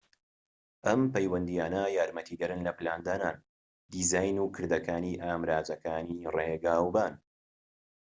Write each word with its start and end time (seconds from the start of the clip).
ئەم 0.87 1.01
پەیوەندیانە 1.13 1.83
یارمەتیدەرن 1.97 2.59
لە 2.67 2.71
پلاندانان 2.77 3.35
دیزاین 3.91 4.37
و 4.39 4.51
کردەکانی 4.55 5.19
ئامرازەکانی 5.23 6.17
ڕیگاوبان 6.35 7.13